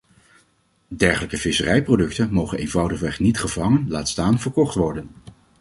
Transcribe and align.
Dergelijke 0.87 1.37
visserijproducten 1.37 2.33
mogen 2.33 2.57
eenvoudigweg 2.57 3.19
niet 3.19 3.39
gevangen 3.39 3.85
laat 3.89 4.09
staan 4.09 4.39
verkocht 4.39 4.75
worden. 4.75 5.09